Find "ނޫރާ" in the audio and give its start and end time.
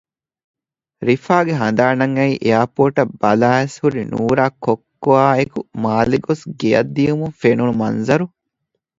4.11-4.45